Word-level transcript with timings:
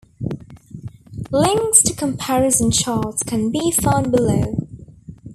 Links 1.29 1.83
to 1.83 1.93
comparison 1.95 2.71
charts 2.71 3.21
can 3.21 3.51
be 3.51 3.69
found 3.69 4.09
below. 4.11 4.67